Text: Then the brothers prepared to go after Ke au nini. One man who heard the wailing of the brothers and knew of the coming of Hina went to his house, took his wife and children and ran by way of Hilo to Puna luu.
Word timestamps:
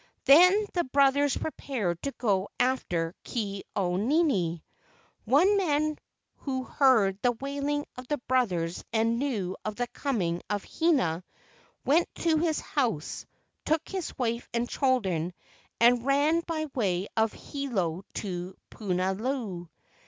Then 0.25 0.65
the 0.73 0.83
brothers 0.83 1.37
prepared 1.37 2.01
to 2.01 2.11
go 2.13 2.49
after 2.59 3.13
Ke 3.23 3.61
au 3.75 3.97
nini. 3.97 4.63
One 5.25 5.57
man 5.57 5.99
who 6.37 6.63
heard 6.63 7.19
the 7.21 7.33
wailing 7.33 7.85
of 7.95 8.07
the 8.07 8.17
brothers 8.17 8.83
and 8.91 9.19
knew 9.19 9.55
of 9.63 9.75
the 9.75 9.85
coming 9.85 10.41
of 10.49 10.63
Hina 10.65 11.23
went 11.85 12.07
to 12.15 12.37
his 12.39 12.59
house, 12.59 13.27
took 13.63 13.87
his 13.87 14.17
wife 14.17 14.49
and 14.55 14.67
children 14.67 15.35
and 15.79 16.03
ran 16.03 16.39
by 16.47 16.65
way 16.73 17.07
of 17.15 17.31
Hilo 17.33 18.03
to 18.15 18.55
Puna 18.71 19.13
luu. 19.13 19.67